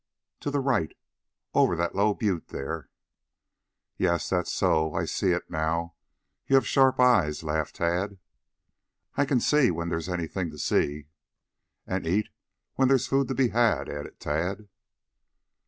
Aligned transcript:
"To 0.39 0.49
the 0.49 0.61
right. 0.61 0.97
Over 1.53 1.75
that 1.75 1.93
low 1.93 2.15
butte 2.15 2.47
there." 2.47 2.89
"Yes; 3.97 4.27
that's 4.31 4.51
so. 4.51 4.95
I 4.95 5.05
see 5.05 5.29
it 5.29 5.47
now. 5.47 5.93
You 6.47 6.55
have 6.55 6.65
sharp 6.65 6.99
eyes," 6.99 7.43
laughed 7.43 7.75
Tad. 7.75 8.17
"I 9.13 9.25
can 9.25 9.39
see 9.39 9.69
when 9.69 9.89
there's 9.89 10.09
anything 10.09 10.49
to 10.49 10.57
see." 10.57 11.05
"And 11.85 12.07
eat 12.07 12.29
when 12.77 12.87
there's 12.87 13.05
food 13.05 13.27
to 13.27 13.35
be 13.35 13.49
had," 13.49 13.89
added 13.89 14.19
Tad. 14.19 14.69